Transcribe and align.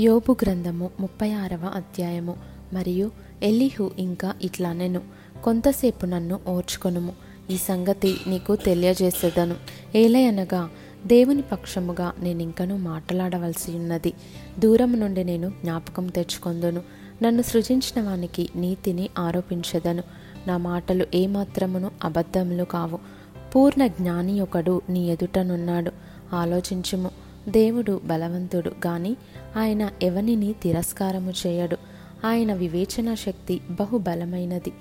యోబు 0.00 0.36
గ్రంథము 0.42 0.90
ముప్పై 1.00 1.32
ఆరవ 1.32 1.72
అధ్యాయము. 1.74 2.36
మరియు 2.72 3.10
ఎలిహు 3.42 3.90
ఇంకా 3.98 4.34
ఇట్లానెను 4.42 5.00
కొంతసేపు 5.44 6.06
నన్ను 6.06 6.40
ఓర్చుకొనుము. 6.48 7.12
ఈ 7.50 7.56
సంగతి 7.56 8.16
నీకు 8.26 8.56
తెలియజేసేదను. 8.56 9.54
ఏలయనగా 9.94 10.70
దేవుని 11.06 11.42
పక్షముగా 11.42 12.12
నేను 12.18 12.42
ఇంకనూ 12.42 12.76
మాట్లాడవలసి 12.76 13.72
ఉన్నది. 13.72 14.12
దూరం 14.58 15.00
నుండి 15.00 15.24
నేను 15.24 15.50
జ్ఞాపకం 15.50 16.06
తెచ్చుకొందును. 16.06 16.82
నన్ను 17.22 17.42
సృజించిన 17.42 18.02
వానికి 18.02 18.48
నీతిని 18.56 19.10
ఆరోపించదను. 19.18 20.02
నా 20.46 20.56
మాటలు 20.56 21.06
ఏమాత్రమును 21.14 21.90
అబద్ధములు 22.04 22.64
కావు. 22.64 22.98
పూర్ణ 23.56 23.86
జ్ఞాని 23.86 24.40
ఒకడు 24.40 24.82
నీ 24.88 25.10
ఎదుటనున్నాడు 25.10 25.90
ఆలోచించుము. 26.32 27.10
దేవుడు 27.48 28.00
బలవంతుడు 28.04 28.68
గాని 28.86 29.16
ఆయన 29.56 29.90
ఎవనిని 30.02 30.54
తిరస్కారము 30.62 31.32
చేయడు. 31.46 31.76
ఆయన 32.26 32.54
వివేచన 32.54 33.14
శక్తి 33.14 33.60
బహుబలమైనది. 33.70 34.72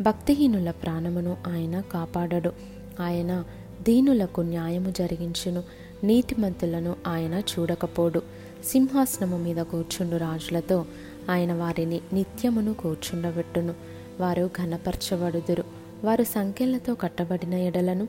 భక్తిహీనుల 0.00 0.70
ప్రాణమును 0.70 1.36
ఆయన 1.46 1.80
కాపాడడు. 1.80 2.52
ఆయన 3.00 3.44
దీనులకు 3.82 4.40
న్యాయము 4.40 4.90
జరిగించును. 4.90 5.62
నీతిమంతులను 6.04 6.96
ఆయన 7.06 7.42
చూడకపోడు. 7.58 8.22
సింహాసనము 8.64 9.36
మీద 9.36 9.56
కూర్చుండు 9.56 10.16
రాజులతో 10.16 10.86
ఆయన 11.30 11.52
వారిని 11.52 12.00
నిత్యమును 12.12 12.74
కూర్చుండబెట్టును. 12.74 13.74
వారు 14.20 14.50
ఘనపరచబడుదురు. 14.58 15.64
వారు 16.04 16.24
సంఖ్యలతో 16.24 16.94
కట్టబడిన 16.94 17.54
ఎడలను 17.54 18.08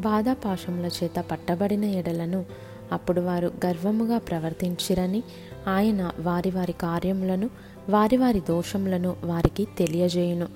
బాధాపాశముల 0.00 0.86
చేత 0.86 1.24
పట్టబడిన 1.30 1.84
ఎడలను 1.84 2.44
అప్పుడు 2.92 3.20
వారు 3.20 3.52
గర్వముగా 3.66 4.18
ప్రవర్తించిరని 4.18 5.22
ఆయన 5.68 6.10
వారి 6.20 6.50
వారి 6.50 6.72
కార్యములను 6.72 7.50
వారి 7.88 8.16
వారి 8.16 8.40
దోషములను 8.40 9.16
వారికి 9.24 9.68
తెలియజేయును. 9.78 10.48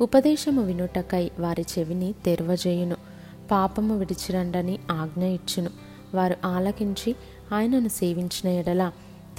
ఉపదేశము 0.00 0.62
వినుటకై 0.62 1.30
వారి 1.38 1.64
చెవిని 1.78 2.14
తెరవజేయును. 2.24 2.96
పాపము 3.50 3.98
విడిచిరండని 3.98 4.78
ఆజ్ఞ 4.90 5.24
ఇచ్చును. 5.24 5.70
వారు 6.14 6.36
ఆలకించి 6.44 7.16
ఆయనను 7.54 7.88
సేవించిన 7.88 8.48
ఎడల 8.48 8.92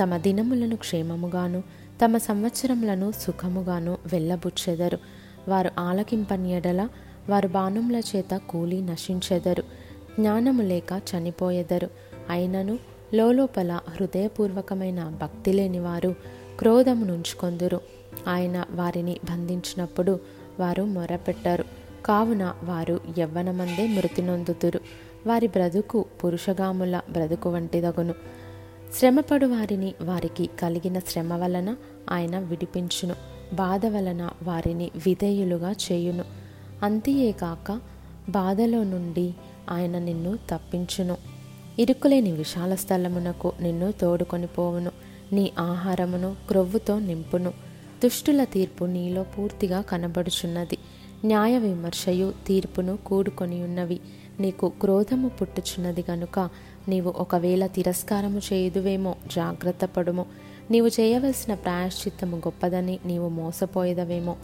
తమ 0.04 0.18
దినములను 0.18 0.76
క్షేమముగాను 0.76 1.64
తమ 2.06 2.18
సంవత్సరములను 2.18 3.12
సుఖముగాను 3.12 3.98
వెళ్ళబుచ్చెదరు. 4.14 4.98
వారు 5.48 5.72
ఆలకింపని 5.80 6.54
ఎడల 6.54 6.88
వారు 7.30 7.48
బాణముల 7.48 8.02
చేత 8.16 8.38
కూలి 8.50 8.82
నశించెదరు. 8.82 9.62
జ్ఞానము 10.20 10.62
లేక 10.62 11.02
చనిపోయెదరు. 11.12 11.90
అయినను 12.30 12.80
లోపల 13.14 13.80
హృదయపూర్వకమైన 13.90 15.18
భక్తి 15.22 15.54
లేని 15.54 15.80
వారు 15.80 16.16
క్రోధము 16.60 17.06
నుంచుకొందురు 17.06 17.82
ఆయన 18.28 18.66
వారిని 18.72 19.20
బంధించినప్పుడు 19.30 20.20
వారు 20.60 20.84
మొరపెట్టారు. 20.84 21.64
కావున 22.06 22.54
వారు 22.64 23.00
యవ్వనమందే 23.20 23.88
మృతి 23.88 24.22
నొందుతురు 24.22 24.80
వారి 25.28 25.48
బ్రతుకు 25.48 26.06
పురుషగాముల 26.24 27.02
బ్రతుకు 27.12 27.50
వంటిదగును. 27.50 28.14
శ్రమపడు 29.00 29.46
వారిని 29.46 29.94
వారికి 30.02 30.50
కలిగిన 30.60 31.00
శ్రమ 31.00 31.34
వలన 31.34 31.76
ఆయన 32.12 32.40
విడిపించును. 32.40 33.16
బాధ 33.54 33.86
వలన 33.86 34.30
వారిని 34.44 34.92
విధేయులుగా 35.06 35.72
చేయును. 35.72 36.24
అంతేకాక 36.84 37.80
బాధలో 38.30 38.84
నుండి 38.84 39.34
ఆయన 39.70 40.00
నిన్ను 40.00 40.38
తప్పించును. 40.50 41.33
ఇరుకులేని 41.80 42.32
విశాల 42.32 42.76
స్థలమునకు 42.76 43.52
నిన్ను 43.62 43.92
తోడుకొని 43.92 44.48
పోవును. 44.48 44.92
నీ 45.34 45.52
ఆహారమును 45.60 46.36
క్రొవ్వుతో 46.48 47.00
నింపును. 47.00 47.54
దుష్టుల 48.04 48.44
తీర్పు 48.44 48.86
నీలో 48.86 49.24
పూర్తిగా 49.24 49.82
కనబడుచున్నది. 49.82 50.78
న్యాయ 51.26 51.58
విమర్శయు 51.58 52.34
తీర్పును 52.48 52.98
కూడుకొని 52.98 53.64
ఉన్నవి. 53.64 54.00
నీకు 54.40 54.70
క్రోధము 54.70 55.30
పుట్టుచున్నది 55.30 56.04
గనుక 56.12 56.50
నీవు 56.88 57.14
ఒకవేళ 57.18 57.66
తిరస్కారము 57.66 58.42
చేయుదువేమో 58.54 59.16
జాగ్రత్త 59.36 59.86
పడుము. 59.86 60.26
నీవు 60.72 60.88
చేయవలసిన 60.88 61.54
ప్రాయశ్చిత్తము 61.54 62.38
గొప్పదని 62.38 63.00
నీవు 63.06 63.30
మోసపోయేదవేమో 63.30 64.36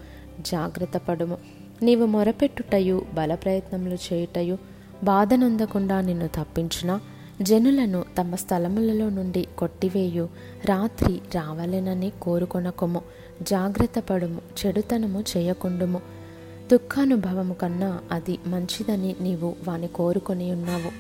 జాగ్రత్త 0.42 0.98
పడుము. 0.98 1.38
నీవు 1.82 2.06
మొరపెట్టుటయు 2.06 3.06
బలప్రయత్నములు 3.14 3.98
చేయుటయు 4.14 4.58
బాధనందకుండా 5.04 6.02
నిన్ను 6.02 6.28
తప్పించినా? 6.28 7.02
జనులను 7.42 8.06
తమ 8.18 8.36
స్థలములలో 8.36 9.10
నుండి 9.10 9.48
కొట్టివేయు. 9.58 10.30
రాత్రి 10.66 11.22
రావాలెనని 11.36 12.12
కోరుకొనకుము. 12.22 13.02
జాగ్రత్త 13.42 14.00
పడుము 14.00 14.42
చెడుతనము 14.66 15.24
చేయకుండుము. 15.38 16.02
దుఃఖానుభవము 16.72 17.54
కన్నా 17.54 18.00
అది 18.12 18.40
మంచిదని 18.48 19.16
నీవు 19.22 19.56
వాని 19.68 19.88
కోరుకొని 19.88 20.52
ఉన్నావు. 20.52 20.92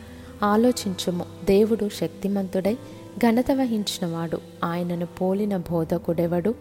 ఆలోచించుము 0.46 1.26
దేవుడు 1.46 1.90
శక్తిమంతుడై 1.90 2.78
ఘనత 3.18 3.46
వహించినవాడు. 3.52 4.40
ఆయనను 4.64 5.06
పోలిన 5.06 5.58
బోధకుడెవడు? 5.58 6.56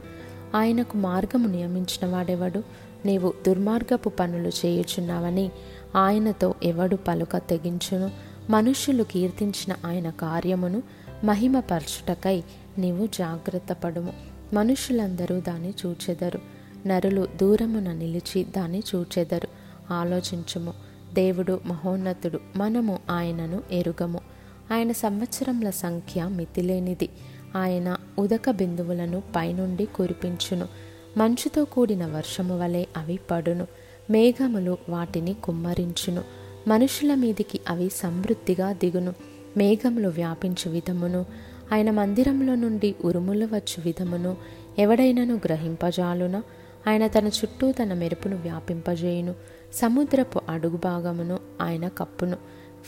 ఆయనకు 0.55 0.97
మార్గము 0.97 1.49
నియమించిన 1.49 2.11
వాడెవడు 2.11 2.63
నీవు 3.07 3.33
దుర్మార్గపు 3.47 4.09
పనులు 4.09 4.49
చేయుచున్నావని 4.49 5.51
ఆయనతో 5.97 6.55
ఎవడు 6.63 6.97
పలుక 6.97 7.37
తెగించును? 7.37 8.28
మనుష్యులు 8.51 9.03
కీర్తించిన 9.03 9.77
ఆయన 9.85 10.11
కార్యమును 10.11 10.83
మహిమపరచుటకై 11.25 12.43
నీవు 12.79 13.07
జాగ్రత్త 13.07 13.73
పడుము 13.73 14.13
మనుషులందరూ 14.53 15.41
దాన్ని 15.41 15.75
చూచెదరు. 15.87 16.41
నరులు 16.87 17.29
దూరమున 17.41 17.93
నిలిచి 17.93 18.45
దాన్ని 18.45 18.83
చూచెదరు. 18.95 19.49
ఆలోచించుము. 19.93 20.75
దేవుడు 21.15 21.61
మహోన్నతుడు. 21.67 22.41
మనము 22.57 22.99
ఆయనను 23.11 23.63
ఎరుగము. 23.73 24.21
ఆయన 24.73 24.93
సంవత్సరముల 24.93 25.71
సంఖ్య 25.71 26.25
మితిలేనిది. 26.25 27.09
ఆయన 27.57 27.97
ఉదక 28.19 28.51
బిందువులను 28.51 29.23
పైనుండి 29.37 29.85
కురిపించును. 29.85 30.69
మంచుతో 31.17 31.65
కూడిన 31.65 32.07
వర్షము 32.07 32.59
వలె 32.59 32.85
అవి 32.97 33.19
పడును. 33.31 33.67
మేఘములు 34.11 34.79
వాటిని 34.89 35.35
కుమ్మరించును. 35.35 36.23
మనుషుల 36.69 37.15
మీదికి 37.15 37.61
అవి 37.69 37.89
సమృద్ధిగా 37.89 38.73
దిగును 38.73 39.15
మేఘములు 39.57 40.09
వ్యాపించు 40.09 40.71
విధమును. 40.71 41.27
ఆయన 41.73 41.91
మందిరంలో 41.91 42.55
నుండి 42.55 42.95
ఉరుములు 43.05 43.47
వచ్చు 43.47 43.83
విధమును. 43.85 44.37
ఎవడైనను 44.79 45.35
గ్రహింపజాలున? 45.35 46.43
ఆయన 46.89 47.07
తన 47.07 47.27
చుట్టూ 47.27 47.73
తన 47.73 47.95
మెరుపును 47.95 48.37
వ్యాపింపజేయును. 48.37 49.35
సముద్రపు 49.75 50.41
అడుగు 50.49 50.77
భాగమును 50.77 51.39
ఆయన 51.61 51.89
కప్పును. 51.89 52.37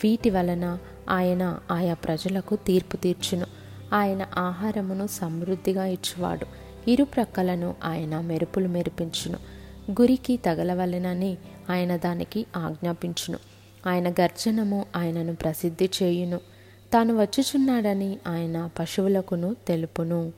వీటి 0.03 0.29
వలన 0.29 0.77
ఆయన 1.09 1.59
ఆయా 1.71 1.93
ప్రజలకు 1.93 2.55
తీర్పు 2.55 2.97
తీర్చును. 2.97 3.45
ఆయన 3.93 4.27
ఆహారమును 4.37 5.07
సమృద్ధిగా 5.07 5.85
ఇచ్చువాడు. 5.85 6.45
ఇరు 6.89 7.03
ప్రక్కలను 7.03 7.75
ఆయన 7.83 8.19
మెరుపులు 8.19 8.67
మెరిపించును. 8.67 9.37
గురికి 9.91 10.37
తగలవలెనని 10.37 11.37
ఆయన 11.69 11.97
దానికి 11.97 12.45
ఆజ్ఞాపించును. 12.55 13.50
ఆయన 13.87 14.11
గర్జనము 14.11 14.85
ఆయనను 14.95 15.35
ప్రసిద్ధి 15.35 15.89
చేయును. 16.03 16.39
తాను 16.93 17.21
వచ్చుచున్నాడని 17.21 18.17
ఆయన 18.27 18.69
పశువులకును 18.79 19.55
తెలుపును. 19.67 20.33